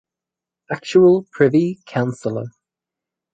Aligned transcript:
Actual 0.71 1.27
Privy 1.31 1.77
Councillor. 1.85 2.47